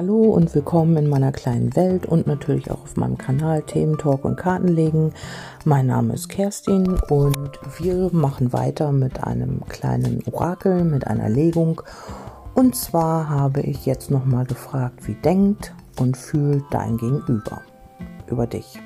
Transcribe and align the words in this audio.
Hallo 0.00 0.26
und 0.26 0.54
willkommen 0.54 0.96
in 0.96 1.08
meiner 1.08 1.32
kleinen 1.32 1.74
Welt 1.74 2.06
und 2.06 2.28
natürlich 2.28 2.70
auch 2.70 2.84
auf 2.84 2.96
meinem 2.96 3.18
Kanal 3.18 3.62
Themen 3.62 3.98
Talk 3.98 4.24
und 4.24 4.36
Kartenlegen. 4.36 5.12
Mein 5.64 5.88
Name 5.88 6.14
ist 6.14 6.28
Kerstin 6.28 7.00
und 7.10 7.50
wir 7.80 8.08
machen 8.12 8.52
weiter 8.52 8.92
mit 8.92 9.24
einem 9.24 9.60
kleinen 9.68 10.22
Orakel, 10.30 10.84
mit 10.84 11.08
einer 11.08 11.28
Legung. 11.28 11.82
Und 12.54 12.76
zwar 12.76 13.28
habe 13.28 13.62
ich 13.62 13.86
jetzt 13.86 14.08
nochmal 14.08 14.44
gefragt, 14.44 15.08
wie 15.08 15.16
denkt 15.16 15.74
und 15.98 16.16
fühlt 16.16 16.62
dein 16.70 16.96
Gegenüber 16.96 17.62
über 18.28 18.46
dich. 18.46 18.78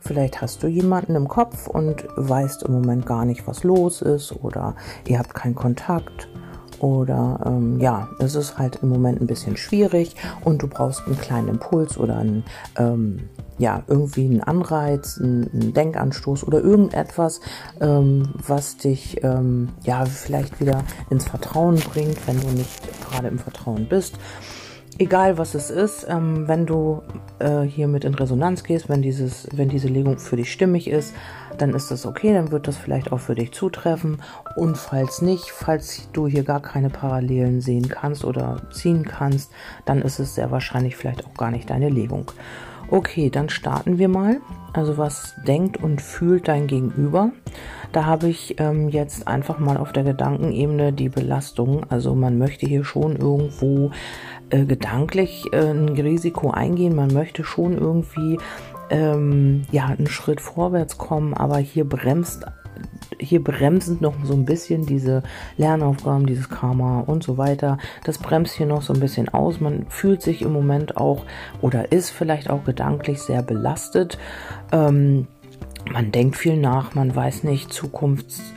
Vielleicht 0.00 0.42
hast 0.42 0.62
du 0.62 0.66
jemanden 0.66 1.14
im 1.14 1.28
Kopf 1.28 1.66
und 1.66 2.06
weißt 2.14 2.64
im 2.64 2.74
Moment 2.74 3.06
gar 3.06 3.24
nicht, 3.24 3.46
was 3.46 3.64
los 3.64 4.02
ist 4.02 4.32
oder 4.44 4.76
ihr 5.08 5.18
habt 5.18 5.32
keinen 5.32 5.54
Kontakt 5.54 6.28
oder 6.80 7.40
ähm, 7.46 7.80
ja, 7.80 8.08
es 8.18 8.34
ist 8.34 8.58
halt 8.58 8.80
im 8.82 8.88
Moment 8.88 9.20
ein 9.20 9.26
bisschen 9.26 9.56
schwierig 9.56 10.14
und 10.44 10.62
du 10.62 10.68
brauchst 10.68 11.06
einen 11.06 11.18
kleinen 11.18 11.48
Impuls 11.48 11.98
oder 11.98 12.18
einen, 12.18 12.44
ähm, 12.76 13.28
ja, 13.58 13.82
irgendwie 13.86 14.26
einen 14.26 14.42
Anreiz, 14.42 15.18
einen, 15.18 15.50
einen 15.52 15.72
Denkanstoß 15.72 16.44
oder 16.44 16.60
irgendetwas, 16.60 17.40
ähm, 17.80 18.28
was 18.34 18.76
dich 18.76 19.22
ähm, 19.22 19.70
ja 19.84 20.04
vielleicht 20.04 20.60
wieder 20.60 20.84
ins 21.10 21.24
Vertrauen 21.24 21.76
bringt, 21.76 22.26
wenn 22.26 22.40
du 22.40 22.48
nicht 22.48 22.80
gerade 23.08 23.28
im 23.28 23.38
Vertrauen 23.38 23.86
bist 23.88 24.18
egal 24.98 25.38
was 25.38 25.54
es 25.54 25.70
ist, 25.70 26.06
ähm, 26.08 26.48
wenn 26.48 26.66
du 26.66 27.02
äh, 27.38 27.62
hier 27.62 27.88
mit 27.88 28.04
in 28.04 28.14
Resonanz 28.14 28.62
gehst, 28.62 28.88
wenn 28.88 29.02
dieses, 29.02 29.48
wenn 29.52 29.68
diese 29.68 29.88
Legung 29.88 30.18
für 30.18 30.36
dich 30.36 30.52
stimmig 30.52 30.88
ist, 30.88 31.14
dann 31.58 31.74
ist 31.74 31.90
das 31.90 32.06
okay, 32.06 32.32
dann 32.34 32.50
wird 32.50 32.68
das 32.68 32.76
vielleicht 32.76 33.12
auch 33.12 33.20
für 33.20 33.34
dich 33.34 33.52
zutreffen. 33.52 34.22
Und 34.56 34.76
falls 34.76 35.22
nicht, 35.22 35.50
falls 35.50 36.08
du 36.12 36.26
hier 36.26 36.44
gar 36.44 36.60
keine 36.60 36.90
Parallelen 36.90 37.60
sehen 37.60 37.88
kannst 37.88 38.24
oder 38.24 38.62
ziehen 38.70 39.04
kannst, 39.04 39.50
dann 39.84 40.02
ist 40.02 40.18
es 40.18 40.34
sehr 40.34 40.50
wahrscheinlich 40.50 40.96
vielleicht 40.96 41.24
auch 41.26 41.34
gar 41.34 41.50
nicht 41.50 41.70
deine 41.70 41.88
Legung. 41.88 42.30
Okay, 42.88 43.30
dann 43.30 43.48
starten 43.48 43.98
wir 43.98 44.08
mal. 44.08 44.40
Also 44.72 44.96
was 44.96 45.34
denkt 45.46 45.82
und 45.82 46.00
fühlt 46.00 46.48
dein 46.48 46.66
Gegenüber? 46.66 47.32
Da 47.92 48.04
habe 48.04 48.28
ich 48.28 48.60
ähm, 48.60 48.90
jetzt 48.90 49.26
einfach 49.26 49.58
mal 49.58 49.76
auf 49.76 49.92
der 49.92 50.04
Gedankenebene 50.04 50.92
die 50.92 51.08
Belastung. 51.08 51.84
Also 51.88 52.14
man 52.14 52.38
möchte 52.38 52.66
hier 52.66 52.84
schon 52.84 53.16
irgendwo 53.16 53.90
äh, 54.50 54.64
gedanklich 54.64 55.44
äh, 55.52 55.70
ein 55.70 55.88
Risiko 55.88 56.50
eingehen. 56.50 56.94
Man 56.94 57.12
möchte 57.12 57.42
schon 57.42 57.76
irgendwie 57.76 58.38
ähm, 58.90 59.64
ja 59.72 59.86
einen 59.86 60.06
Schritt 60.06 60.40
vorwärts 60.40 60.98
kommen, 60.98 61.34
aber 61.34 61.58
hier 61.58 61.88
bremst 61.88 62.46
hier 63.18 63.42
bremsen 63.42 63.98
noch 64.00 64.14
so 64.24 64.34
ein 64.34 64.44
bisschen 64.44 64.86
diese 64.86 65.22
Lernaufgaben, 65.56 66.26
dieses 66.26 66.48
Karma 66.48 67.00
und 67.00 67.22
so 67.22 67.38
weiter. 67.38 67.78
Das 68.04 68.18
bremst 68.18 68.54
hier 68.54 68.66
noch 68.66 68.82
so 68.82 68.92
ein 68.92 69.00
bisschen 69.00 69.28
aus. 69.28 69.60
Man 69.60 69.86
fühlt 69.88 70.22
sich 70.22 70.42
im 70.42 70.52
Moment 70.52 70.96
auch 70.96 71.24
oder 71.60 71.92
ist 71.92 72.10
vielleicht 72.10 72.50
auch 72.50 72.64
gedanklich 72.64 73.20
sehr 73.20 73.42
belastet. 73.42 74.18
Ähm, 74.72 75.26
man 75.92 76.12
denkt 76.12 76.36
viel 76.36 76.56
nach, 76.56 76.94
man 76.94 77.14
weiß 77.14 77.44
nicht, 77.44 77.72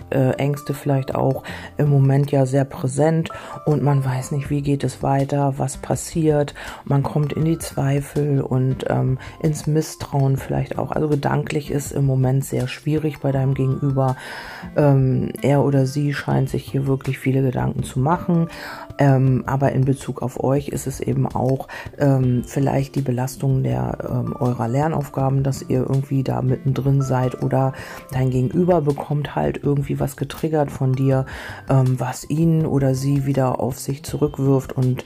Zukunftsängste 0.09 0.73
vielleicht 0.73 1.15
auch 1.15 1.43
im 1.77 1.89
Moment 1.89 2.31
ja 2.31 2.45
sehr 2.45 2.65
präsent 2.65 3.29
und 3.65 3.83
man 3.83 4.03
weiß 4.03 4.31
nicht, 4.31 4.49
wie 4.49 4.61
geht 4.61 4.83
es 4.83 5.03
weiter, 5.03 5.53
was 5.57 5.77
passiert. 5.77 6.53
Man 6.85 7.03
kommt 7.03 7.33
in 7.33 7.45
die 7.45 7.57
Zweifel 7.57 8.41
und 8.41 8.85
ähm, 8.89 9.17
ins 9.41 9.67
Misstrauen 9.67 10.37
vielleicht 10.37 10.77
auch. 10.77 10.91
Also 10.91 11.09
gedanklich 11.09 11.71
ist 11.71 11.91
im 11.91 12.05
Moment 12.05 12.45
sehr 12.45 12.67
schwierig 12.67 13.19
bei 13.19 13.31
deinem 13.31 13.53
Gegenüber. 13.53 14.15
Ähm, 14.75 15.31
er 15.41 15.63
oder 15.63 15.85
sie 15.85 16.13
scheint 16.13 16.49
sich 16.49 16.65
hier 16.65 16.87
wirklich 16.87 17.19
viele 17.19 17.41
Gedanken 17.41 17.83
zu 17.83 17.99
machen. 17.99 18.47
Ähm, 18.97 19.43
aber 19.45 19.71
in 19.71 19.85
Bezug 19.85 20.21
auf 20.21 20.43
euch 20.43 20.69
ist 20.69 20.85
es 20.85 20.99
eben 20.99 21.25
auch 21.25 21.67
ähm, 21.97 22.43
vielleicht 22.45 22.95
die 22.95 23.01
Belastung 23.01 23.63
der 23.63 23.97
ähm, 24.09 24.35
eurer 24.37 24.67
Lernaufgaben, 24.67 25.43
dass 25.43 25.61
ihr 25.61 25.79
irgendwie 25.79 26.23
da 26.23 26.41
mittendrin 26.41 27.01
seid 27.01 27.41
oder 27.41 27.73
dein 28.11 28.29
Gegenüber 28.29 28.81
bekommt 28.81 29.35
halt 29.35 29.61
irgendwie 29.63 29.98
was 29.99 30.15
getriggert 30.15 30.71
von 30.71 30.93
dir, 30.93 31.25
ähm, 31.69 31.99
was 31.99 32.29
ihn 32.29 32.65
oder 32.65 32.95
sie 32.95 33.25
wieder 33.25 33.59
auf 33.59 33.79
sich 33.79 34.03
zurückwirft 34.03 34.73
und 34.73 35.05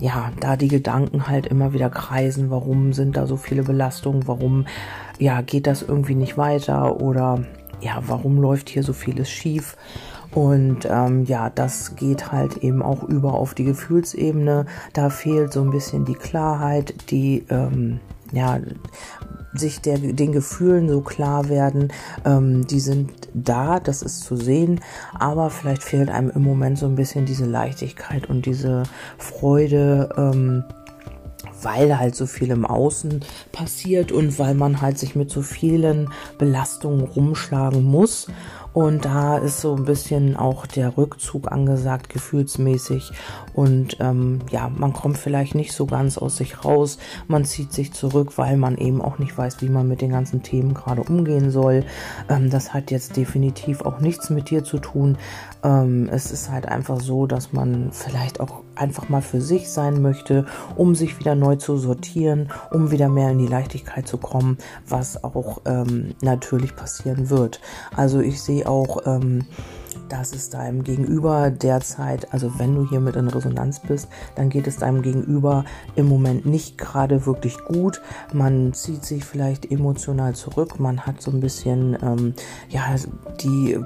ja, 0.00 0.30
da 0.40 0.56
die 0.56 0.68
Gedanken 0.68 1.26
halt 1.26 1.46
immer 1.46 1.72
wieder 1.72 1.90
kreisen, 1.90 2.50
warum 2.50 2.92
sind 2.92 3.16
da 3.16 3.26
so 3.26 3.36
viele 3.36 3.64
Belastungen, 3.64 4.28
warum 4.28 4.66
ja, 5.18 5.40
geht 5.40 5.66
das 5.66 5.82
irgendwie 5.82 6.14
nicht 6.14 6.38
weiter 6.38 7.00
oder 7.00 7.44
ja, 7.80 8.02
warum 8.06 8.40
läuft 8.40 8.68
hier 8.68 8.82
so 8.82 8.92
vieles 8.92 9.30
schief? 9.30 9.76
Und 10.34 10.86
ähm, 10.90 11.24
ja, 11.24 11.50
das 11.50 11.96
geht 11.96 12.32
halt 12.32 12.58
eben 12.58 12.82
auch 12.82 13.02
über 13.02 13.34
auf 13.34 13.54
die 13.54 13.64
Gefühlsebene. 13.64 14.66
Da 14.92 15.10
fehlt 15.10 15.52
so 15.52 15.62
ein 15.62 15.70
bisschen 15.70 16.04
die 16.04 16.14
Klarheit, 16.14 17.10
die 17.10 17.44
ähm, 17.48 18.00
ja, 18.32 18.58
sich 19.54 19.80
der, 19.80 19.98
den 19.98 20.32
Gefühlen 20.32 20.88
so 20.88 21.00
klar 21.00 21.48
werden, 21.48 21.92
ähm, 22.24 22.66
die 22.66 22.80
sind 22.80 23.27
da, 23.44 23.80
das 23.80 24.02
ist 24.02 24.22
zu 24.22 24.36
sehen, 24.36 24.80
aber 25.18 25.50
vielleicht 25.50 25.82
fehlt 25.82 26.10
einem 26.10 26.30
im 26.30 26.42
Moment 26.42 26.78
so 26.78 26.86
ein 26.86 26.94
bisschen 26.96 27.26
diese 27.26 27.46
Leichtigkeit 27.46 28.28
und 28.28 28.46
diese 28.46 28.84
Freude, 29.18 30.10
ähm, 30.16 30.64
weil 31.62 31.98
halt 31.98 32.14
so 32.14 32.26
viel 32.26 32.50
im 32.50 32.64
Außen 32.64 33.24
passiert 33.52 34.12
und 34.12 34.38
weil 34.38 34.54
man 34.54 34.80
halt 34.80 34.98
sich 34.98 35.16
mit 35.16 35.30
so 35.30 35.42
vielen 35.42 36.10
Belastungen 36.38 37.04
rumschlagen 37.04 37.82
muss 37.82 38.28
und 38.72 39.04
da 39.04 39.38
ist 39.38 39.60
so 39.60 39.74
ein 39.74 39.84
bisschen 39.84 40.36
auch 40.36 40.66
der 40.66 40.96
Rückzug 40.96 41.50
angesagt, 41.50 42.08
gefühlsmäßig. 42.10 43.12
Und 43.54 43.96
ähm, 44.00 44.40
ja, 44.50 44.68
man 44.68 44.92
kommt 44.92 45.18
vielleicht 45.18 45.54
nicht 45.54 45.72
so 45.72 45.86
ganz 45.86 46.18
aus 46.18 46.36
sich 46.36 46.64
raus. 46.64 46.98
Man 47.26 47.44
zieht 47.44 47.72
sich 47.72 47.92
zurück, 47.92 48.36
weil 48.36 48.56
man 48.56 48.76
eben 48.76 49.00
auch 49.00 49.18
nicht 49.18 49.36
weiß, 49.36 49.62
wie 49.62 49.68
man 49.68 49.88
mit 49.88 50.00
den 50.00 50.10
ganzen 50.10 50.42
Themen 50.42 50.74
gerade 50.74 51.02
umgehen 51.02 51.50
soll. 51.50 51.84
Ähm, 52.28 52.50
das 52.50 52.74
hat 52.74 52.90
jetzt 52.90 53.16
definitiv 53.16 53.82
auch 53.82 54.00
nichts 54.00 54.30
mit 54.30 54.50
dir 54.50 54.62
zu 54.64 54.78
tun. 54.78 55.16
Ähm, 55.62 56.08
es 56.10 56.30
ist 56.30 56.50
halt 56.50 56.66
einfach 56.66 57.00
so, 57.00 57.26
dass 57.26 57.52
man 57.52 57.90
vielleicht 57.92 58.40
auch 58.40 58.62
einfach 58.74 59.08
mal 59.08 59.22
für 59.22 59.40
sich 59.40 59.70
sein 59.70 60.00
möchte, 60.02 60.46
um 60.76 60.94
sich 60.94 61.18
wieder 61.18 61.34
neu 61.34 61.56
zu 61.56 61.76
sortieren, 61.76 62.50
um 62.70 62.90
wieder 62.90 63.08
mehr 63.08 63.30
in 63.30 63.38
die 63.38 63.46
Leichtigkeit 63.46 64.06
zu 64.06 64.18
kommen, 64.18 64.58
was 64.86 65.24
auch 65.24 65.62
ähm, 65.66 66.14
natürlich 66.22 66.76
passieren 66.76 67.30
wird. 67.30 67.60
Also 67.94 68.20
ich 68.20 68.40
sehe 68.40 68.68
auch, 68.68 69.06
ähm, 69.06 69.44
dass 70.08 70.32
es 70.32 70.50
deinem 70.50 70.84
Gegenüber 70.84 71.50
derzeit, 71.50 72.32
also 72.32 72.58
wenn 72.58 72.74
du 72.74 72.88
hier 72.88 73.00
mit 73.00 73.16
in 73.16 73.28
Resonanz 73.28 73.80
bist, 73.80 74.08
dann 74.34 74.48
geht 74.48 74.66
es 74.66 74.78
deinem 74.78 75.02
Gegenüber 75.02 75.64
im 75.94 76.08
Moment 76.08 76.46
nicht 76.46 76.78
gerade 76.78 77.26
wirklich 77.26 77.58
gut. 77.64 78.00
Man 78.32 78.72
zieht 78.72 79.04
sich 79.04 79.24
vielleicht 79.24 79.70
emotional 79.70 80.34
zurück, 80.34 80.78
man 80.78 81.06
hat 81.06 81.20
so 81.20 81.30
ein 81.30 81.40
bisschen, 81.40 81.96
ähm, 82.02 82.34
ja, 82.68 82.94
die, 83.40 83.78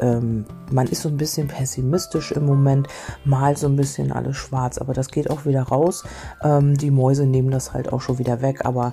ähm, 0.00 0.44
man 0.70 0.86
ist 0.86 1.02
so 1.02 1.08
ein 1.08 1.16
bisschen 1.16 1.48
pessimistisch 1.48 2.32
im 2.32 2.46
Moment, 2.46 2.88
malt 3.24 3.58
so 3.58 3.66
ein 3.66 3.76
bisschen 3.76 4.12
alles 4.12 4.36
schwarz, 4.36 4.78
aber 4.78 4.92
das 4.92 5.08
geht 5.08 5.30
auch 5.30 5.46
wieder 5.46 5.62
raus. 5.62 6.04
Ähm, 6.42 6.76
die 6.76 6.90
Mäuse 6.90 7.26
nehmen 7.26 7.50
das 7.50 7.72
halt 7.72 7.92
auch 7.92 8.00
schon 8.00 8.18
wieder 8.18 8.42
weg, 8.42 8.64
aber 8.64 8.92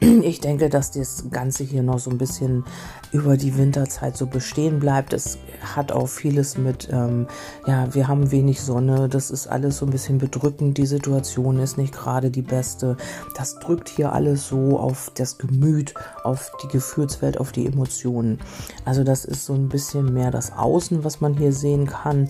ich 0.00 0.40
denke, 0.40 0.68
dass 0.68 0.90
das 0.90 1.24
Ganze 1.30 1.64
hier 1.64 1.82
noch 1.82 1.98
so 1.98 2.10
ein 2.10 2.18
bisschen 2.18 2.64
über 3.12 3.36
die 3.36 3.56
Winterzeit 3.56 4.16
so 4.16 4.26
bestehen 4.26 4.80
bleibt. 4.80 5.12
Es 5.12 5.38
hat 5.74 5.92
auch 5.92 6.08
vieles 6.08 6.58
mit, 6.58 6.88
ähm, 6.90 7.26
ja, 7.66 7.94
wir 7.94 8.08
haben 8.08 8.30
wenig 8.30 8.60
Sonne, 8.60 9.08
das 9.08 9.30
ist 9.30 9.46
alles 9.46 9.78
so 9.78 9.86
ein 9.86 9.90
bisschen 9.90 10.18
bedrückend, 10.18 10.78
die 10.78 10.86
Situation 10.86 11.58
ist 11.58 11.78
nicht 11.78 11.92
gerade 11.92 12.30
die 12.30 12.42
beste. 12.42 12.96
Das 13.36 13.58
drückt 13.58 13.88
hier 13.88 14.12
alles 14.12 14.48
so 14.48 14.78
auf 14.78 15.10
das 15.14 15.38
Gemüt, 15.38 15.94
auf 16.24 16.50
die 16.62 16.68
Gefühlswelt, 16.68 17.38
auf 17.38 17.52
die 17.52 17.66
Emotionen. 17.66 18.38
Also 18.84 19.04
das 19.04 19.24
ist 19.24 19.44
so 19.44 19.54
ein 19.54 19.68
bisschen 19.68 20.12
mehr 20.12 20.30
das 20.30 20.52
Außen, 20.52 21.04
was 21.04 21.20
man 21.20 21.34
hier 21.34 21.52
sehen 21.52 21.86
kann, 21.86 22.28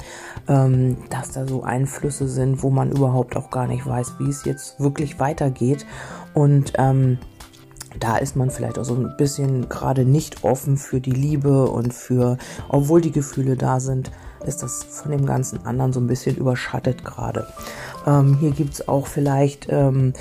ähm, 0.48 0.96
dass 1.10 1.32
da 1.32 1.46
so 1.46 1.62
Einflüsse 1.62 2.28
sind, 2.28 2.62
wo 2.62 2.70
man 2.70 2.90
überhaupt 2.90 3.36
auch 3.36 3.50
gar 3.50 3.66
nicht 3.66 3.86
weiß, 3.86 4.14
wie 4.18 4.28
es 4.28 4.44
jetzt 4.44 4.80
wirklich 4.80 5.18
weitergeht. 5.18 5.86
Und 6.34 6.72
ähm, 6.76 7.18
da 7.98 8.16
ist 8.16 8.36
man 8.36 8.50
vielleicht 8.50 8.78
auch 8.78 8.84
so 8.84 8.94
ein 8.94 9.16
bisschen 9.16 9.68
gerade 9.68 10.04
nicht 10.04 10.44
offen 10.44 10.76
für 10.76 11.00
die 11.00 11.12
Liebe 11.12 11.66
und 11.66 11.92
für, 11.92 12.38
obwohl 12.68 13.00
die 13.00 13.12
Gefühle 13.12 13.56
da 13.56 13.80
sind, 13.80 14.10
ist 14.46 14.62
das 14.62 14.82
von 14.84 15.12
dem 15.12 15.26
ganzen 15.26 15.64
anderen 15.64 15.92
so 15.92 16.00
ein 16.00 16.06
bisschen 16.06 16.36
überschattet 16.36 17.04
gerade. 17.04 17.46
Ähm, 18.06 18.36
hier 18.40 18.50
gibt 18.50 18.74
es 18.74 18.88
auch 18.88 19.06
vielleicht 19.06 19.66
ähm, 19.70 20.12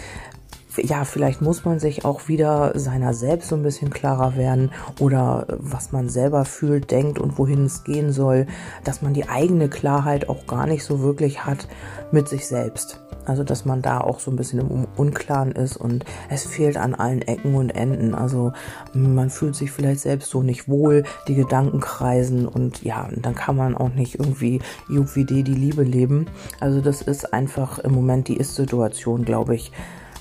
ja, 0.78 1.04
vielleicht 1.04 1.42
muss 1.42 1.66
man 1.66 1.80
sich 1.80 2.06
auch 2.06 2.28
wieder 2.28 2.78
seiner 2.80 3.14
selbst 3.14 3.50
so 3.50 3.56
ein 3.56 3.64
bisschen 3.64 3.90
klarer 3.90 4.36
werden 4.36 4.72
oder 5.00 5.46
was 5.50 5.92
man 5.92 6.10
selber 6.10 6.46
fühlt, 6.46 6.92
denkt 6.92 7.20
und 7.20 7.38
wohin 7.38 7.66
es 7.66 7.84
gehen 7.84 8.12
soll, 8.12 8.48
dass 8.84 9.02
man 9.02 9.14
die 9.14 9.28
eigene 9.28 9.70
Klarheit 9.70 10.30
auch 10.30 10.48
gar 10.48 10.68
nicht 10.68 10.84
so 10.84 11.02
wirklich 11.02 11.46
hat 11.46 11.68
mit 12.12 12.30
sich 12.30 12.48
selbst. 12.48 13.02
Also, 13.26 13.44
dass 13.44 13.66
man 13.66 13.84
da 13.84 14.02
auch 14.02 14.20
so 14.20 14.32
ein 14.32 14.36
bisschen 14.36 14.60
im 14.60 14.88
Unklaren 14.98 15.52
ist 15.52 15.78
und 15.78 16.06
es 16.30 16.46
fehlt 16.46 16.78
an 16.78 16.96
allen 16.96 17.22
Ecken 17.22 17.54
und 17.54 17.70
Enden. 17.70 18.16
Also, 18.16 18.52
man 18.94 19.30
fühlt 19.30 19.56
sich 19.56 19.72
vielleicht 19.72 20.00
selbst 20.00 20.32
so 20.32 20.42
nicht 20.42 20.68
wohl, 20.68 21.04
die 21.28 21.36
Gedanken 21.36 21.82
kreisen 21.82 22.48
und 22.48 22.84
ja, 22.84 23.08
dann 23.16 23.36
kann 23.36 23.56
man 23.56 23.78
auch 23.78 23.90
nicht 23.90 24.16
irgendwie 24.16 24.60
Juppidi 24.90 25.44
die 25.44 25.54
Liebe 25.54 25.84
leben. 25.84 26.26
Also, 26.60 26.82
das 26.82 27.04
ist 27.04 27.32
einfach 27.32 27.78
im 27.80 27.94
Moment 27.94 28.28
die 28.28 28.38
Ist-Situation, 28.38 29.24
glaube 29.24 29.54
ich 29.54 29.72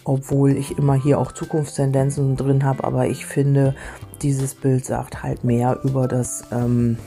obwohl 0.04 0.56
ich 0.56 0.78
immer 0.78 0.94
hier 0.94 1.18
auch 1.18 1.32
Zukunftstendenzen 1.32 2.36
drin 2.36 2.64
habe, 2.64 2.84
aber 2.84 3.06
ich 3.08 3.26
finde, 3.26 3.74
dieses 4.22 4.54
Bild 4.54 4.84
sagt 4.84 5.22
halt 5.22 5.44
mehr 5.44 5.78
über 5.84 6.08
das 6.08 6.44
ähm, 6.52 6.98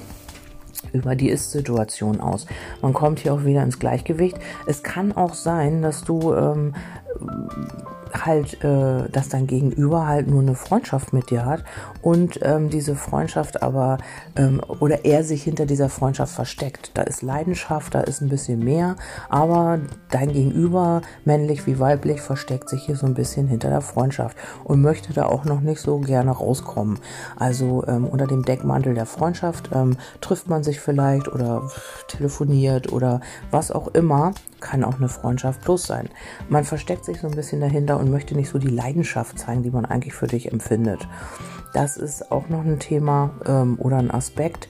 über 0.92 1.16
die 1.16 1.30
Ist-Situation 1.30 2.19
aus. 2.19 2.45
Man 2.81 2.94
kommt 2.94 3.19
hier 3.19 3.34
auch 3.34 3.45
wieder 3.45 3.63
ins 3.63 3.80
Gleichgewicht. 3.80 4.38
Es 4.68 4.84
kann 4.84 5.12
auch 5.12 5.34
sein, 5.34 5.81
dass 5.81 6.04
du 6.04 6.34
ähm, 6.34 6.75
halt, 8.13 8.63
äh, 8.63 9.10
dass 9.10 9.30
dein 9.30 9.48
Gegenüber 9.48 10.07
halt 10.07 10.27
nur 10.27 10.42
eine 10.42 10.56
Freundschaft 10.56 11.13
mit 11.13 11.30
dir 11.30 11.45
hat 11.45 11.63
und 12.01 12.39
ähm, 12.44 12.69
diese 12.69 12.95
Freundschaft 12.95 13.63
aber 13.63 13.98
ähm, 14.36 14.62
oder 14.80 15.06
er 15.06 15.24
sich 15.24 15.44
hinter 15.44 15.65
dieser 15.65 15.89
Freundschaft 15.89 16.33
versteckt. 16.33 16.92
Da 16.94 17.04
ist 17.04 17.21
Leidenschaft, 17.21 17.95
da 17.95 18.01
ist 18.01 18.21
ein 18.21 18.30
bisschen 18.30 18.60
mehr, 18.60 18.95
aber 19.30 19.80
dein 20.12 20.31
Gegenüber, 20.31 21.01
männlich 21.25 21.65
wie 21.68 21.80
weiblich, 21.80 22.21
versteckt 22.21 22.69
sich 22.69 22.83
hier 22.83 22.95
so 22.95 23.06
ein 23.06 23.13
bisschen 23.13 23.48
hinter 23.48 23.69
der 23.69 23.81
Freundschaft 23.81 24.38
und 24.63 24.81
möchte 24.81 25.13
da 25.13 25.25
auch 25.25 25.45
noch 25.45 25.62
nicht 25.62 25.81
so 25.81 26.00
gerne 26.00 26.31
rauskommen. 26.31 27.00
Also 27.38 27.83
ähm, 27.88 28.06
unter 28.06 28.27
dem 28.27 28.44
Deckmantel 28.44 28.94
der 28.94 29.06
Freundschaft 29.06 29.69
ähm, 29.74 29.98
trifft 30.21 30.48
man 30.48 30.63
sich 30.63 30.80
vielleicht 30.80 31.27
oder 31.27 31.69
telefoniert 32.07 32.92
oder 32.92 33.21
was 33.51 33.71
auch 33.71 33.88
immer 33.89 34.33
kann 34.63 34.83
auch 34.83 34.95
eine 34.95 35.09
Freundschaft 35.09 35.62
plus 35.62 35.83
sein. 35.83 36.09
Man 36.50 36.63
versteckt 36.63 37.06
sich 37.06 37.19
so 37.19 37.27
ein 37.27 37.36
bisschen 37.36 37.59
dahinter 37.59 38.00
und 38.04 38.12
möchte 38.12 38.36
nicht 38.36 38.50
so 38.50 38.60
die 38.60 38.68
Leidenschaft 38.68 39.40
zeigen, 39.40 39.64
die 39.64 39.72
man 39.72 39.86
eigentlich 39.86 40.14
für 40.14 40.28
dich 40.28 40.52
empfindet. 40.52 41.08
Das 41.74 41.98
ist 41.98 42.32
auch 42.32 42.50
noch 42.50 42.64
ein 42.64 42.80
Thema 42.80 43.32
ähm, 43.46 43.78
oder 43.80 43.98
ein 43.98 44.12
Aspekt, 44.12 44.68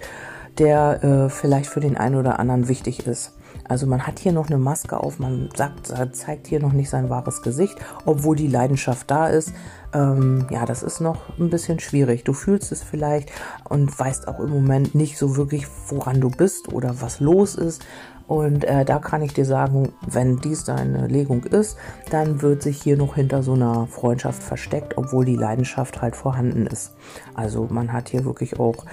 der 0.57 1.03
äh, 1.03 1.29
vielleicht 1.29 1.69
für 1.69 1.79
den 1.79 1.97
einen 1.97 2.15
oder 2.15 2.39
anderen 2.39 2.67
wichtig 2.67 3.05
ist. 3.05 3.33
Also 3.67 3.87
man 3.87 4.05
hat 4.05 4.19
hier 4.19 4.31
noch 4.33 4.47
eine 4.47 4.57
Maske 4.57 4.99
auf, 4.99 5.19
man 5.19 5.49
sagt, 5.55 5.93
zeigt 6.13 6.47
hier 6.47 6.59
noch 6.59 6.73
nicht 6.73 6.89
sein 6.89 7.09
wahres 7.09 7.41
Gesicht, 7.41 7.77
obwohl 8.05 8.35
die 8.35 8.47
Leidenschaft 8.47 9.09
da 9.09 9.27
ist. 9.27 9.53
Ähm, 9.93 10.47
ja, 10.49 10.65
das 10.65 10.83
ist 10.83 10.99
noch 10.99 11.37
ein 11.39 11.49
bisschen 11.49 11.79
schwierig. 11.79 12.23
Du 12.23 12.33
fühlst 12.33 12.71
es 12.71 12.83
vielleicht 12.83 13.31
und 13.69 13.97
weißt 13.97 14.27
auch 14.27 14.39
im 14.39 14.49
Moment 14.49 14.95
nicht 14.95 15.17
so 15.17 15.35
wirklich, 15.35 15.67
woran 15.87 16.19
du 16.19 16.29
bist 16.29 16.73
oder 16.73 17.01
was 17.01 17.19
los 17.19 17.55
ist. 17.55 17.85
Und 18.27 18.63
äh, 18.63 18.85
da 18.85 18.99
kann 18.99 19.21
ich 19.21 19.33
dir 19.33 19.45
sagen, 19.45 19.91
wenn 20.07 20.37
dies 20.37 20.63
deine 20.63 21.07
Legung 21.07 21.43
ist, 21.43 21.77
dann 22.09 22.41
wird 22.41 22.63
sich 22.63 22.81
hier 22.81 22.97
noch 22.97 23.15
hinter 23.15 23.43
so 23.43 23.53
einer 23.53 23.85
Freundschaft 23.87 24.41
versteckt, 24.41 24.97
obwohl 24.97 25.25
die 25.25 25.35
Leidenschaft 25.35 26.01
halt 26.01 26.15
vorhanden 26.15 26.65
ist. 26.65 26.93
Also 27.33 27.67
man 27.69 27.91
hat 27.91 28.09
hier 28.09 28.23
wirklich 28.23 28.59
auch, 28.59 28.85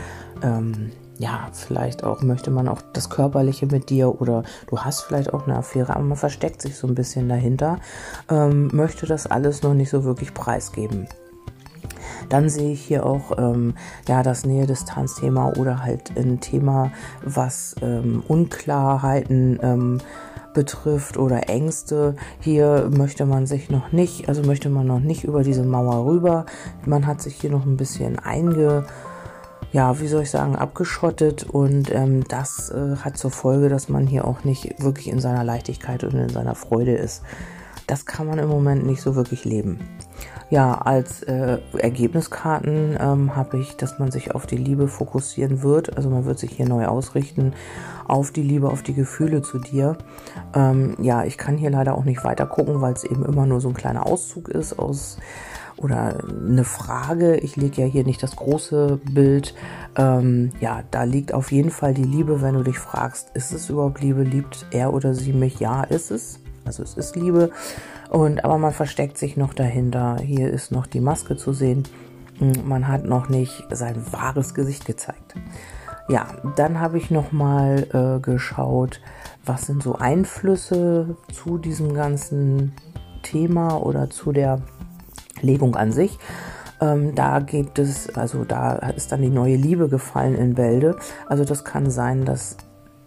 ähm, 0.42 0.90
ja, 1.20 1.50
vielleicht 1.52 2.02
auch 2.02 2.22
möchte 2.22 2.50
man 2.50 2.66
auch 2.66 2.80
das 2.94 3.10
Körperliche 3.10 3.66
mit 3.66 3.90
dir 3.90 4.22
oder 4.22 4.42
du 4.68 4.78
hast 4.78 5.02
vielleicht 5.02 5.34
auch 5.34 5.46
eine 5.46 5.56
Affäre, 5.56 5.94
aber 5.94 6.02
man 6.02 6.16
versteckt 6.16 6.62
sich 6.62 6.76
so 6.76 6.86
ein 6.86 6.94
bisschen 6.94 7.28
dahinter, 7.28 7.78
ähm, 8.30 8.70
möchte 8.72 9.04
das 9.04 9.26
alles 9.26 9.62
noch 9.62 9.74
nicht 9.74 9.90
so 9.90 10.04
wirklich 10.04 10.32
preisgeben. 10.32 11.08
Dann 12.30 12.48
sehe 12.48 12.72
ich 12.72 12.80
hier 12.80 13.04
auch 13.04 13.36
ähm, 13.36 13.74
ja 14.08 14.22
das 14.22 14.46
Nähe-Distanz-Thema 14.46 15.58
oder 15.58 15.82
halt 15.82 16.16
ein 16.16 16.40
Thema, 16.40 16.90
was 17.22 17.74
ähm, 17.82 18.22
Unklarheiten 18.26 19.58
ähm, 19.62 19.98
betrifft 20.54 21.18
oder 21.18 21.50
Ängste. 21.50 22.16
Hier 22.38 22.88
möchte 22.96 23.26
man 23.26 23.46
sich 23.46 23.68
noch 23.68 23.92
nicht, 23.92 24.26
also 24.30 24.42
möchte 24.42 24.70
man 24.70 24.86
noch 24.86 25.00
nicht 25.00 25.24
über 25.24 25.42
diese 25.42 25.64
Mauer 25.64 26.06
rüber. 26.06 26.46
Man 26.86 27.06
hat 27.06 27.20
sich 27.20 27.36
hier 27.36 27.50
noch 27.50 27.66
ein 27.66 27.76
bisschen 27.76 28.18
einge 28.18 28.86
ja, 29.72 30.00
wie 30.00 30.08
soll 30.08 30.22
ich 30.22 30.30
sagen, 30.30 30.56
abgeschottet 30.56 31.44
und 31.44 31.92
ähm, 31.94 32.24
das 32.28 32.70
äh, 32.70 32.96
hat 32.96 33.16
zur 33.16 33.30
Folge, 33.30 33.68
dass 33.68 33.88
man 33.88 34.06
hier 34.06 34.24
auch 34.24 34.44
nicht 34.44 34.82
wirklich 34.82 35.08
in 35.08 35.20
seiner 35.20 35.44
Leichtigkeit 35.44 36.02
und 36.04 36.14
in 36.14 36.28
seiner 36.28 36.54
Freude 36.54 36.94
ist. 36.94 37.22
Das 37.86 38.06
kann 38.06 38.26
man 38.26 38.38
im 38.38 38.48
Moment 38.48 38.86
nicht 38.86 39.02
so 39.02 39.16
wirklich 39.16 39.44
leben. 39.44 39.80
Ja, 40.48 40.74
als 40.74 41.22
äh, 41.22 41.58
Ergebniskarten 41.76 42.96
ähm, 43.00 43.36
habe 43.36 43.58
ich, 43.58 43.76
dass 43.76 43.98
man 44.00 44.10
sich 44.10 44.34
auf 44.34 44.46
die 44.46 44.56
Liebe 44.56 44.88
fokussieren 44.88 45.62
wird. 45.62 45.96
Also 45.96 46.10
man 46.10 46.24
wird 46.24 46.38
sich 46.40 46.52
hier 46.52 46.68
neu 46.68 46.86
ausrichten 46.86 47.52
auf 48.06 48.32
die 48.32 48.42
Liebe, 48.42 48.68
auf 48.68 48.82
die 48.82 48.94
Gefühle 48.94 49.42
zu 49.42 49.58
dir. 49.58 49.96
Ähm, 50.54 50.96
ja, 51.00 51.24
ich 51.24 51.38
kann 51.38 51.56
hier 51.56 51.70
leider 51.70 51.96
auch 51.96 52.04
nicht 52.04 52.24
weiter 52.24 52.46
gucken, 52.46 52.80
weil 52.80 52.92
es 52.92 53.04
eben 53.04 53.24
immer 53.24 53.46
nur 53.46 53.60
so 53.60 53.68
ein 53.68 53.74
kleiner 53.74 54.06
Auszug 54.06 54.48
ist 54.48 54.76
aus 54.78 55.18
oder 55.80 56.18
eine 56.28 56.64
Frage. 56.64 57.36
Ich 57.36 57.56
lege 57.56 57.82
ja 57.82 57.88
hier 57.88 58.04
nicht 58.04 58.22
das 58.22 58.36
große 58.36 59.00
Bild. 59.04 59.54
Ähm, 59.96 60.50
ja, 60.60 60.82
da 60.90 61.04
liegt 61.04 61.32
auf 61.32 61.50
jeden 61.50 61.70
Fall 61.70 61.94
die 61.94 62.04
Liebe, 62.04 62.42
wenn 62.42 62.54
du 62.54 62.62
dich 62.62 62.78
fragst, 62.78 63.30
ist 63.34 63.52
es 63.52 63.70
überhaupt 63.70 64.00
Liebe? 64.00 64.22
Liebt 64.22 64.66
er 64.70 64.92
oder 64.92 65.14
sie 65.14 65.32
mich? 65.32 65.58
Ja, 65.58 65.82
ist 65.82 66.10
es. 66.10 66.40
Also 66.64 66.82
es 66.82 66.94
ist 66.94 67.16
Liebe. 67.16 67.50
Und 68.10 68.44
aber 68.44 68.58
man 68.58 68.72
versteckt 68.72 69.16
sich 69.16 69.36
noch 69.36 69.54
dahinter. 69.54 70.18
Hier 70.22 70.50
ist 70.50 70.70
noch 70.70 70.86
die 70.86 71.00
Maske 71.00 71.36
zu 71.36 71.52
sehen. 71.52 71.84
Hm, 72.38 72.52
man 72.66 72.86
hat 72.86 73.04
noch 73.04 73.28
nicht 73.28 73.66
sein 73.70 73.96
wahres 74.12 74.54
Gesicht 74.54 74.84
gezeigt. 74.84 75.34
Ja, 76.08 76.26
dann 76.56 76.80
habe 76.80 76.98
ich 76.98 77.10
noch 77.10 77.32
mal 77.32 77.86
äh, 77.92 78.20
geschaut, 78.20 79.00
was 79.44 79.66
sind 79.66 79.82
so 79.82 79.94
Einflüsse 79.94 81.16
zu 81.32 81.56
diesem 81.56 81.94
ganzen 81.94 82.72
Thema 83.22 83.76
oder 83.76 84.10
zu 84.10 84.32
der 84.32 84.60
Legung 85.42 85.76
an 85.76 85.92
sich. 85.92 86.18
Ähm, 86.80 87.14
da 87.14 87.40
gibt 87.40 87.78
es, 87.78 88.08
also 88.16 88.44
da 88.44 88.74
ist 88.90 89.12
dann 89.12 89.22
die 89.22 89.28
neue 89.28 89.56
Liebe 89.56 89.88
gefallen 89.88 90.34
in 90.34 90.54
Bälde. 90.54 90.96
Also 91.26 91.44
das 91.44 91.64
kann 91.64 91.90
sein, 91.90 92.24
dass 92.24 92.56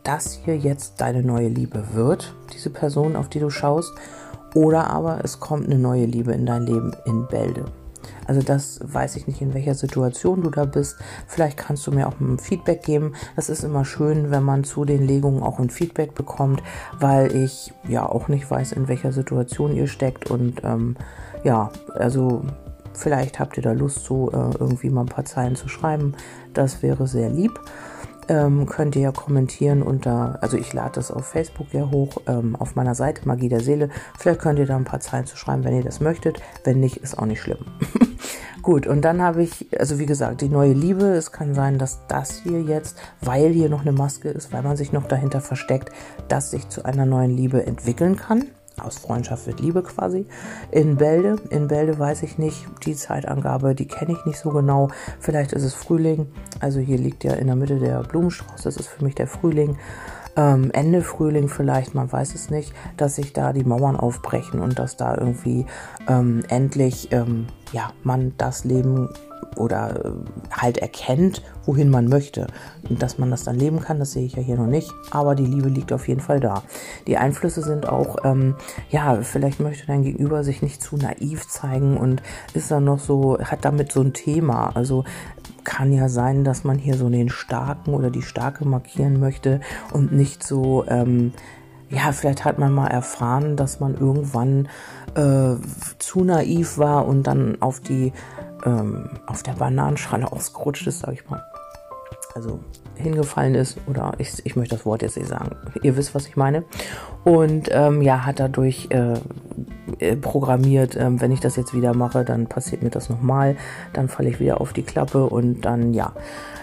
das 0.04 0.34
hier 0.34 0.58
jetzt 0.58 1.02
deine 1.02 1.24
neue 1.24 1.48
Liebe 1.48 1.84
wird, 1.94 2.36
diese 2.54 2.70
Person, 2.70 3.16
auf 3.16 3.30
die 3.30 3.40
du 3.40 3.50
schaust. 3.50 3.94
Oder 4.54 4.90
aber 4.92 5.20
es 5.24 5.40
kommt 5.40 5.66
eine 5.66 5.80
neue 5.80 6.06
Liebe 6.06 6.34
in 6.34 6.46
dein 6.46 6.64
Leben 6.64 6.96
in 7.06 7.26
Bälde. 7.28 7.66
Also 8.28 8.42
das 8.42 8.80
weiß 8.84 9.16
ich 9.16 9.28
nicht, 9.28 9.42
in 9.42 9.54
welcher 9.54 9.76
Situation 9.76 10.42
du 10.44 10.50
da 10.50 10.66
bist. 10.66 10.98
Vielleicht 11.28 11.58
kannst 11.58 11.86
du 11.88 11.92
mir 11.92 12.08
auch 12.08 12.20
ein 12.20 12.40
Feedback 12.40 12.84
geben. 12.84 13.14
Das 13.36 13.50
ist 13.50 13.64
immer 13.64 13.86
schön, 13.86 14.32
wenn 14.32 14.44
man 14.44 14.64
zu 14.64 14.86
den 14.86 15.06
Legungen 15.06 15.44
auch 15.44 15.60
ein 15.60 15.70
Feedback 15.70 16.16
bekommt, 16.16 16.64
weil 17.00 17.36
ich 17.36 17.74
ja 17.88 18.08
auch 18.08 18.28
nicht 18.28 18.50
weiß, 18.50 18.74
in 18.74 18.88
welcher 18.88 19.12
Situation 19.12 19.76
ihr 19.76 19.88
steckt. 19.88 20.30
Und 20.30 20.64
ähm, 20.64 20.96
ja, 21.44 21.72
also 21.94 22.44
vielleicht 22.94 23.40
habt 23.40 23.58
ihr 23.58 23.64
da 23.64 23.72
Lust 23.72 24.04
zu, 24.04 24.30
äh, 24.32 24.58
irgendwie 24.60 24.90
mal 24.90 25.02
ein 25.02 25.08
paar 25.08 25.26
Zeilen 25.26 25.56
zu 25.56 25.68
schreiben. 25.68 26.14
Das 26.54 26.82
wäre 26.84 27.08
sehr 27.08 27.30
lieb 27.30 27.60
ähm, 28.30 28.66
könnt 28.66 28.96
ihr 28.96 29.04
ja 29.04 29.12
kommentieren 29.12 29.82
unter, 29.82 30.38
also 30.42 30.58
ich 30.58 30.74
lade 30.74 30.94
das 30.96 31.12
auf 31.12 31.26
Facebook 31.26 31.68
ja 31.74 31.90
hoch, 31.90 32.18
ähm, 32.28 32.56
auf 32.56 32.76
meiner 32.76 32.96
Seite 32.96 33.28
Magie 33.28 33.50
der 33.50 33.62
Seele. 33.62 33.90
Vielleicht 34.18 34.40
könnt 34.40 34.60
ihr 34.60 34.66
da 34.66 34.76
ein 34.76 34.86
paar 34.86 35.00
Zeilen 35.00 35.26
zu 35.26 35.38
schreiben, 35.38 35.64
wenn 35.64 35.76
ihr 35.76 35.84
das 35.84 36.00
möchtet. 36.00 36.42
Wenn 36.64 36.80
nicht, 36.80 36.98
ist 36.98 37.18
auch 37.18 37.26
nicht 37.26 37.42
schlimm. 37.42 37.66
Gut, 38.62 38.88
und 38.88 39.02
dann 39.02 39.22
habe 39.22 39.44
ich, 39.44 39.68
also 39.78 40.00
wie 40.00 40.06
gesagt, 40.06 40.42
die 40.42 40.48
neue 40.48 40.72
Liebe. 40.74 41.06
Es 41.06 41.32
kann 41.32 41.54
sein, 41.54 41.78
dass 41.78 42.08
das 42.08 42.38
hier 42.44 42.62
jetzt, 42.62 42.98
weil 43.20 43.52
hier 43.52 43.68
noch 43.70 43.82
eine 43.82 43.92
Maske 43.92 44.30
ist, 44.30 44.54
weil 44.54 44.64
man 44.64 44.78
sich 44.78 44.94
noch 44.94 45.08
dahinter 45.08 45.42
versteckt, 45.42 45.90
dass 46.30 46.52
sich 46.52 46.70
zu 46.70 46.86
einer 46.86 47.06
neuen 47.06 47.32
Liebe 47.32 47.66
entwickeln 47.66 48.16
kann 48.16 48.46
aus 48.82 48.98
Freundschaft 48.98 49.48
wird 49.48 49.60
Liebe 49.60 49.84
quasi. 49.84 50.26
In 50.72 50.98
Bälde, 50.98 51.38
in 51.50 51.68
Bälde 51.68 51.98
weiß 51.98 52.24
ich 52.24 52.38
nicht, 52.38 52.66
die 52.86 52.96
Zeitangabe, 52.96 53.76
die 53.76 53.88
kenne 53.88 54.14
ich 54.14 54.26
nicht 54.26 54.40
so 54.40 54.50
genau. 54.50 54.90
Vielleicht 55.20 55.54
ist 55.54 55.64
es 55.64 55.74
Frühling, 55.74 56.28
also 56.60 56.80
hier 56.80 56.98
liegt 56.98 57.24
ja 57.24 57.34
in 57.34 57.48
der 57.48 57.56
Mitte 57.56 57.80
der 57.80 58.02
Blumenstrauß, 58.02 58.64
das 58.64 58.78
ist 58.78 58.88
für 58.88 59.04
mich 59.04 59.16
der 59.16 59.28
Frühling. 59.28 59.78
Ähm, 60.36 60.72
Ende 60.72 61.04
Frühling 61.04 61.48
vielleicht, 61.48 61.94
man 61.94 62.12
weiß 62.12 62.34
es 62.34 62.50
nicht, 62.50 62.74
dass 62.98 63.16
sich 63.16 63.34
da 63.34 63.54
die 63.54 63.64
Mauern 63.64 63.96
aufbrechen 63.96 64.62
und 64.62 64.80
dass 64.80 64.98
da 64.98 65.16
irgendwie 65.16 65.68
ähm, 66.08 66.44
endlich 66.50 67.12
ähm, 67.12 67.46
ja 67.72 67.92
man 68.04 68.34
das 68.38 68.64
Leben 68.64 69.10
oder 69.58 70.06
äh, 70.06 70.12
halt 70.52 70.78
erkennt, 70.78 71.42
wohin 71.66 71.90
man 71.90 72.08
möchte. 72.08 72.48
Und 72.90 73.02
dass 73.02 73.18
man 73.18 73.32
das 73.32 73.44
dann 73.44 73.56
leben 73.56 73.80
kann, 73.80 74.00
das 74.00 74.12
sehe 74.12 74.26
ich 74.26 74.36
ja 74.36 74.42
hier 74.42 74.58
noch 74.58 74.68
nicht. 74.68 74.92
Aber 75.12 75.36
die 75.36 75.46
Liebe 75.46 75.70
liegt 75.70 75.94
auf 75.94 76.08
jeden 76.08 76.22
Fall 76.22 76.40
da. 76.40 76.64
Die 77.08 77.18
Einflüsse 77.18 77.62
sind 77.62 77.88
auch, 77.88 78.18
ähm, 78.24 78.56
ja, 78.90 79.22
vielleicht 79.22 79.60
möchte 79.60 79.88
dein 79.88 80.04
Gegenüber 80.04 80.44
sich 80.44 80.62
nicht 80.62 80.82
zu 80.82 80.98
naiv 80.98 81.48
zeigen 81.48 81.98
und 81.98 82.22
ist 82.54 82.72
dann 82.72 82.84
noch 82.84 83.00
so, 83.00 83.38
hat 83.40 83.66
damit 83.66 83.92
so 83.92 84.02
ein 84.02 84.14
Thema. 84.14 84.76
Also 84.76 85.04
kann 85.64 85.94
ja 85.94 86.10
sein, 86.10 86.44
dass 86.44 86.64
man 86.64 86.78
hier 86.78 86.96
so 86.96 87.10
den 87.10 87.30
Starken 87.30 87.94
oder 87.94 88.10
die 88.10 88.22
Starke 88.22 88.66
markieren 88.66 89.20
möchte 89.20 89.62
und 89.92 90.12
nicht 90.12 90.44
so, 90.44 90.86
ähm, 90.88 91.34
ja, 91.90 92.12
vielleicht 92.12 92.44
hat 92.44 92.60
man 92.60 92.74
mal 92.74 92.88
erfahren, 92.88 93.56
dass 93.56 93.80
man 93.80 93.96
irgendwann 93.96 94.68
äh, 95.16 95.56
zu 96.00 96.24
naiv 96.24 96.78
war 96.78 97.08
und 97.08 97.24
dann 97.24 97.62
auf 97.62 97.80
die 97.80 98.14
ähm, 98.66 99.10
auf 99.28 99.44
der 99.44 99.54
Bananenschale 99.54 100.32
ausgerutscht 100.32 100.88
ist, 100.88 101.00
sag 101.00 101.14
ich 101.14 101.30
mal. 101.30 101.44
Also 102.36 102.60
hingefallen 102.96 103.56
ist 103.56 103.78
oder 103.88 104.14
ich, 104.18 104.34
ich 104.46 104.56
möchte 104.56 104.76
das 104.76 104.86
Wort 104.86 105.02
jetzt 105.02 105.18
nicht 105.18 105.30
sagen. 105.30 105.56
Ihr 105.82 105.96
wisst, 105.98 106.16
was 106.16 106.28
ich 106.28 106.36
meine. 106.36 106.64
Und 107.24 107.70
ähm, 107.72 108.02
ja, 108.02 108.26
hat 108.26 108.40
dadurch 108.40 108.88
äh, 108.90 109.14
äh, 110.00 110.16
programmiert, 110.16 110.96
ähm, 110.96 111.22
wenn 111.22 111.32
ich 111.32 111.40
das 111.40 111.56
jetzt 111.56 111.74
wieder 111.74 111.94
mache, 111.94 112.24
dann 112.24 112.48
passiert 112.48 112.84
mir 112.84 112.90
das 112.90 113.10
nochmal, 113.10 113.56
dann 113.94 114.10
falle 114.10 114.30
ich 114.30 114.40
wieder 114.40 114.62
auf 114.62 114.74
die 114.74 114.84
Klappe 114.84 115.26
und 115.26 115.62
dann 115.62 115.94
ja, 115.94 116.14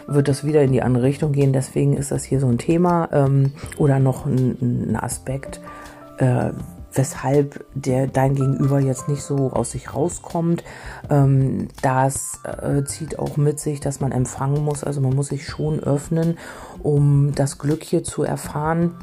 wird 0.07 0.29
das 0.29 0.45
wieder 0.45 0.63
in 0.63 0.73
die 0.73 0.83
andere 0.83 1.05
Richtung 1.05 1.33
gehen. 1.33 1.53
Deswegen 1.53 1.97
ist 1.97 2.11
das 2.11 2.25
hier 2.25 2.41
so 2.41 2.49
ein 2.49 2.59
Thema 2.59 3.09
ähm, 3.13 3.53
oder 3.79 3.99
noch 3.99 4.27
ein, 4.27 4.91
ein 4.91 4.97
Aspekt. 4.97 5.61
Äh, 6.19 6.51
weshalb 6.93 7.65
der 7.75 8.07
dein 8.07 8.35
Gegenüber 8.35 8.81
jetzt 8.81 9.09
nicht 9.09 9.23
so 9.23 9.53
aus 9.53 9.73
sich 9.73 9.95
rauskommt. 9.95 10.65
Ähm, 11.09 11.69
das 11.83 12.41
äh, 12.45 12.85
zieht 12.85 13.19
auch 13.19 13.37
mit 13.37 13.61
sich, 13.61 13.81
dass 13.81 14.01
man 14.01 14.13
empfangen 14.13 14.65
muss. 14.65 14.85
Also 14.85 15.01
man 15.01 15.15
muss 15.15 15.29
sich 15.29 15.47
schon 15.47 15.81
öffnen, 15.81 16.39
um 16.83 17.35
das 17.35 17.59
Glück 17.59 17.83
hier 17.83 18.05
zu 18.05 18.23
erfahren 18.23 18.95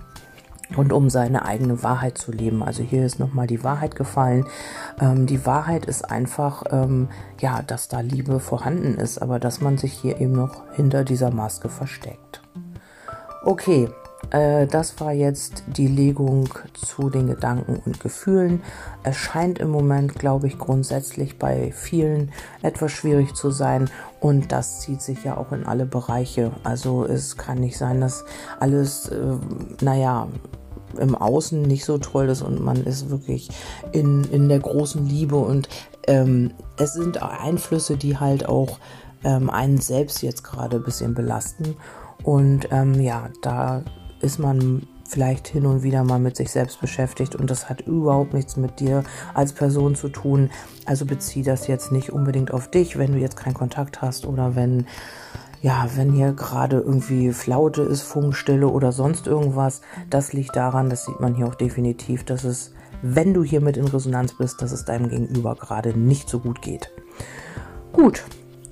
und 0.76 0.92
um 0.92 1.10
seine 1.10 1.46
eigene 1.46 1.82
Wahrheit 1.84 2.18
zu 2.18 2.32
leben. 2.32 2.62
Also 2.62 2.84
hier 2.84 3.06
ist 3.06 3.20
nochmal 3.20 3.48
die 3.48 3.64
Wahrheit 3.64 3.96
gefallen. 3.96 4.46
Ähm, 5.00 5.26
die 5.26 5.46
Wahrheit 5.46 5.86
ist 5.86 6.10
einfach, 6.10 6.64
ähm, 6.72 7.08
ja, 7.40 7.62
dass 7.62 7.88
da 7.88 8.02
Liebe 8.02 8.40
vorhanden 8.40 8.96
ist, 8.96 9.22
aber 9.22 9.40
dass 9.40 9.62
man 9.62 9.78
sich 9.78 9.94
hier 9.94 10.20
eben 10.20 10.34
noch 10.34 10.64
hinter 10.74 11.04
dieser 11.04 11.32
Maske 11.32 11.70
versteckt. 11.70 12.42
Okay, 13.44 13.90
äh, 14.32 14.68
das 14.68 15.00
war 15.00 15.14
jetzt 15.14 15.64
die 15.68 15.88
Legung 15.88 16.50
zu 16.74 17.10
den 17.10 17.28
Gedanken 17.28 17.82
und 17.86 18.00
Gefühlen. 18.00 18.62
Es 19.04 19.16
scheint 19.16 19.60
im 19.60 19.70
Moment, 19.70 20.16
glaube 20.16 20.48
ich, 20.48 20.58
grundsätzlich 20.58 21.40
bei 21.40 21.72
vielen 21.72 22.32
etwas 22.62 22.92
schwierig 22.92 23.34
zu 23.36 23.52
sein 23.52 23.90
und 24.20 24.52
das 24.52 24.82
zieht 24.82 25.02
sich 25.02 25.24
ja 25.24 25.38
auch 25.38 25.52
in 25.52 25.66
alle 25.66 25.86
Bereiche. 25.86 26.52
Also 26.64 27.06
es 27.06 27.38
kann 27.38 27.60
nicht 27.60 27.78
sein, 27.78 28.02
dass 28.02 28.26
alles, 28.60 29.10
äh, 29.10 29.38
naja, 29.82 30.28
im 30.98 31.16
Außen 31.16 31.62
nicht 31.62 31.86
so 31.86 31.98
toll 31.98 32.30
ist 32.30 32.42
und 32.42 32.64
man 32.64 32.78
ist 32.78 33.10
wirklich 33.10 33.50
in, 33.92 34.24
in 34.26 34.50
der 34.50 34.60
großen 34.60 35.06
Liebe 35.06 35.36
und 35.36 35.68
ähm, 36.08 36.54
es 36.78 36.94
sind 36.94 37.22
Einflüsse, 37.22 37.98
die 37.98 38.18
halt 38.18 38.48
auch 38.48 38.80
ähm, 39.24 39.50
einen 39.50 39.80
selbst 39.80 40.22
jetzt 40.24 40.44
gerade 40.44 40.78
ein 40.78 40.84
bisschen 40.84 41.14
belasten. 41.14 41.76
Und 42.24 42.70
ähm, 42.72 43.00
ja, 43.00 43.30
da 43.42 43.84
ist 44.22 44.40
man 44.40 44.88
vielleicht 45.08 45.48
hin 45.48 45.66
und 45.66 45.84
wieder 45.84 46.04
mal 46.04 46.20
mit 46.20 46.36
sich 46.36 46.52
selbst 46.52 46.82
beschäftigt 46.82 47.36
und 47.36 47.50
das 47.50 47.70
hat 47.70 47.82
überhaupt 47.82 48.34
nichts 48.34 48.58
mit 48.58 48.80
dir 48.80 49.04
als 49.34 49.54
Person 49.54 49.96
zu 49.96 50.10
tun. 50.10 50.50
Also 50.86 51.06
bezieh 51.06 51.44
das 51.44 51.68
jetzt 51.68 51.92
nicht 51.92 52.12
unbedingt 52.12 52.52
auf 52.52 52.70
dich, 52.70 52.98
wenn 52.98 53.14
du 53.14 53.20
jetzt 53.20 53.38
keinen 53.38 53.54
Kontakt 53.54 54.02
hast 54.02 54.26
oder 54.26 54.56
wenn 54.56 54.86
ja, 55.62 55.90
wenn 55.96 56.12
hier 56.12 56.34
gerade 56.34 56.80
irgendwie 56.80 57.34
Flaute 57.34 57.82
ist, 57.82 58.04
Funkstille 58.04 58.68
oder 58.68 58.92
sonst 58.92 59.26
irgendwas, 59.26 59.82
das 60.10 60.32
liegt 60.32 60.56
daran, 60.56 60.90
das 60.90 61.06
sieht 61.06 61.20
man 61.20 61.34
hier 61.34 61.48
auch 61.48 61.56
definitiv, 61.56 62.24
dass 62.24 62.44
es, 62.44 62.74
wenn 63.02 63.34
du 63.34 63.44
hier 63.44 63.60
mit 63.60 63.76
in 63.76 63.88
Resonanz 63.88 64.38
bist, 64.38 64.62
dass 64.62 64.72
es 64.72 64.86
deinem 64.86 65.10
Gegenüber 65.10 65.56
gerade 65.56 65.98
nicht 65.98 66.30
so 66.30 66.40
gut 66.40 66.62
geht. 66.62 66.92
Gut, 67.92 68.24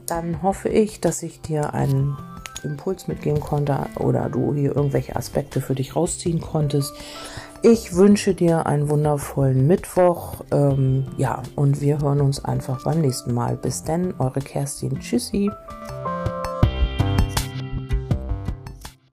dann 0.05 0.43
hoffe 0.43 0.69
ich, 0.69 1.01
dass 1.01 1.23
ich 1.23 1.41
dir 1.41 1.73
einen 1.73 2.15
Impuls 2.63 3.07
mitgeben 3.07 3.39
konnte 3.39 3.77
oder 3.99 4.29
du 4.29 4.53
hier 4.53 4.75
irgendwelche 4.75 5.15
Aspekte 5.15 5.61
für 5.61 5.75
dich 5.75 5.95
rausziehen 5.95 6.41
konntest. 6.41 6.93
Ich 7.61 7.95
wünsche 7.95 8.35
dir 8.35 8.67
einen 8.67 8.89
wundervollen 8.89 9.65
Mittwoch. 9.65 10.41
Ähm, 10.51 11.07
ja, 11.17 11.41
und 11.55 11.81
wir 11.81 11.99
hören 11.99 12.21
uns 12.21 12.45
einfach 12.45 12.83
beim 12.83 13.01
nächsten 13.01 13.33
Mal. 13.33 13.57
Bis 13.57 13.83
denn, 13.83 14.13
eure 14.19 14.39
Kerstin. 14.39 14.99
Tschüssi. 14.99 15.49